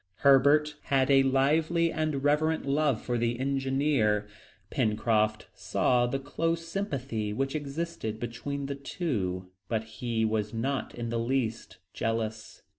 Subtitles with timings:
[0.25, 4.27] Herbert had a lively and reverent love for the engineer.
[4.71, 11.09] Pencroft saw the close sympathy which existed between the two, but he was not in
[11.09, 12.63] the least jealous.